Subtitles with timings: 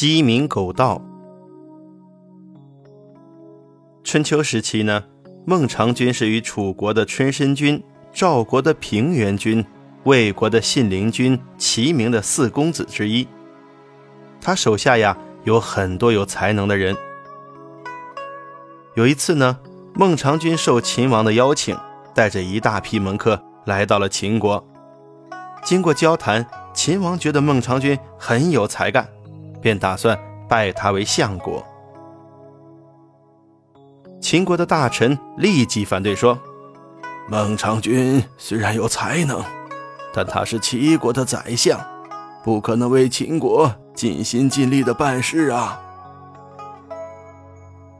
[0.00, 0.98] 鸡鸣狗盗。
[4.02, 5.04] 春秋时期呢，
[5.44, 9.62] 孟尝君是与楚国的春申君、赵国的平原君、
[10.04, 13.28] 魏国的信陵君齐名的四公子之一。
[14.40, 15.14] 他手下呀
[15.44, 16.96] 有很多有才能的人。
[18.94, 19.58] 有一次呢，
[19.92, 21.76] 孟尝君受秦王的邀请，
[22.14, 24.66] 带着一大批门客来到了秦国。
[25.62, 29.06] 经过交谈，秦王觉得孟尝君很有才干，
[29.60, 31.64] 便打算拜他为相国。
[34.20, 36.38] 秦国的大臣立即反对说
[37.28, 39.42] ：“孟尝君虽然有才能，
[40.12, 41.80] 但他是齐国的宰相，
[42.44, 45.80] 不可能为秦国尽心尽力的办事啊。”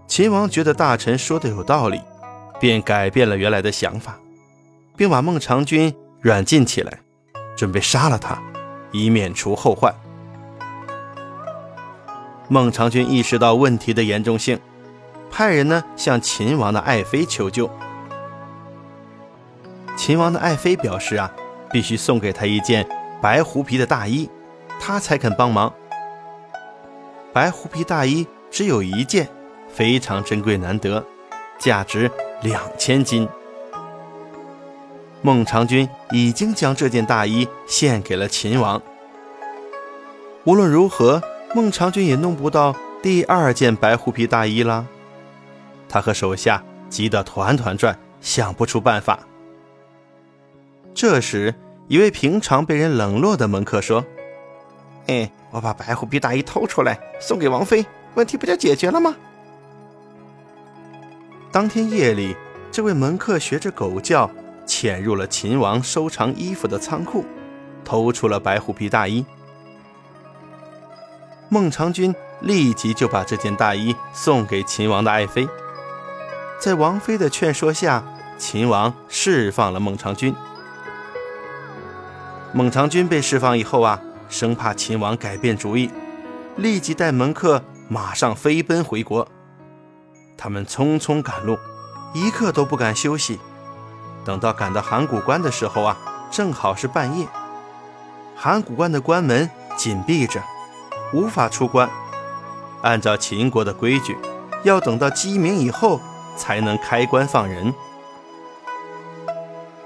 [0.07, 2.01] 秦王觉得大臣说的有道理，
[2.59, 4.19] 便改变了原来的想法，
[4.97, 7.01] 并把孟尝君软禁起来。
[7.57, 8.39] 准备杀了他，
[8.91, 9.95] 以免除后患。
[12.53, 14.59] 孟尝君意识到问题的严重性，
[15.31, 17.71] 派人呢向秦王的爱妃求救。
[19.97, 21.31] 秦王的爱妃表示啊，
[21.71, 22.85] 必须送给他一件
[23.23, 24.29] 白狐皮的大衣，
[24.81, 25.73] 他才肯帮忙。
[27.33, 29.29] 白狐皮大衣只有一件，
[29.69, 31.05] 非常珍贵难得，
[31.57, 32.11] 价值
[32.43, 33.29] 两千金。
[35.23, 38.83] 孟尝君已经将这件大衣献给了秦王。
[40.43, 41.23] 无论如何，
[41.55, 44.87] 孟尝君也弄不到第二件白狐皮大衣了。
[45.89, 49.19] 他和手下急得团团转，想不出办法。
[50.95, 51.55] 这时，
[51.89, 54.05] 一位平常被人冷落的门客说
[55.09, 57.85] ：“哎，我把白狐皮大衣偷出来送给王妃，
[58.15, 59.17] 问题不就解决了吗？”
[61.51, 62.37] 当天夜里，
[62.71, 64.31] 这位门客学着狗叫。
[64.67, 67.25] 潜入了秦王收藏衣服的仓库，
[67.85, 69.27] 偷出了白狐皮大衣。
[71.53, 75.49] 孟尝君立即就把这件大衣送给秦王的爱妃。
[76.61, 78.05] 在王妃的劝说下，
[78.39, 80.33] 秦王释放了孟尝君。
[82.53, 85.91] 孟尝君被释放以后啊，生怕秦王改变主意，
[86.55, 89.27] 立即带门客马上飞奔回国。
[90.39, 91.59] 他们匆匆赶路，
[92.15, 93.41] 一刻都不敢休息。
[94.25, 95.99] 等到赶到函谷关的时候啊，
[96.31, 97.27] 正好是半夜。
[98.37, 100.41] 函谷关的关门紧闭着，
[101.13, 101.89] 无法出关。
[102.83, 104.17] 按照秦国的规矩，
[104.63, 106.01] 要等到鸡鸣以后
[106.37, 107.75] 才能开关放人。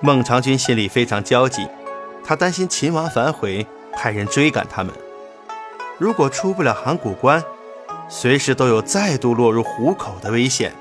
[0.01, 1.69] 孟尝君心里非常焦急，
[2.25, 4.93] 他担心秦王反悔，派人追赶他们。
[5.99, 7.43] 如果出不了函谷关，
[8.09, 10.73] 随时都有再度落入虎口的危险。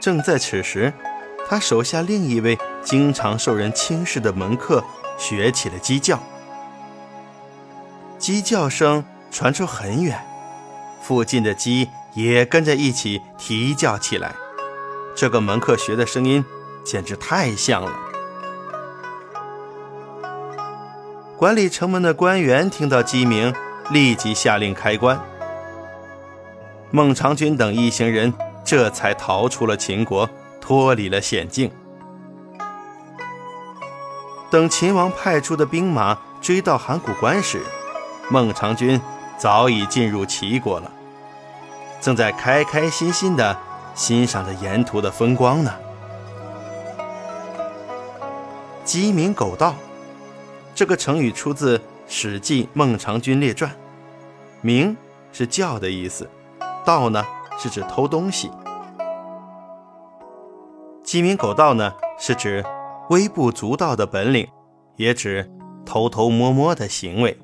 [0.00, 0.92] 正在此时。
[1.48, 4.82] 他手下另一位经常受人轻视的门客
[5.16, 6.18] 学起了鸡叫，
[8.26, 10.20] 鸡叫声传出很远，
[11.00, 14.34] 附近的鸡也跟着一起啼叫起来。
[15.14, 16.44] 这个门客学的声音
[16.84, 17.92] 简直太像了。
[21.36, 23.54] 管理城门的官员听到鸡鸣，
[23.90, 25.24] 立即下令开关。
[26.90, 28.34] 孟尝君等一行人
[28.64, 30.28] 这才逃出了秦国。
[30.60, 31.70] 脱离了险境。
[34.50, 37.62] 等秦王派出的兵马追到函谷关时，
[38.28, 39.00] 孟尝君
[39.38, 40.90] 早已进入齐国了，
[42.00, 43.56] 正在开开心心地
[43.94, 45.72] 欣赏着沿途的风光呢。
[48.84, 49.74] 鸡鸣狗盗，
[50.74, 51.78] 这个成语出自
[52.08, 53.70] 《史记·孟尝君列传》，
[54.60, 54.96] 鸣
[55.32, 56.28] 是叫的意思，
[56.84, 57.24] 盗呢
[57.58, 58.50] 是指偷东西。
[61.04, 62.64] 鸡鸣狗盗呢，是指
[63.10, 64.48] 微不足道的本领，
[64.96, 65.48] 也指
[65.84, 67.38] 偷偷摸摸的行为。